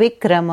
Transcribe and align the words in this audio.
Vikram 0.00 0.50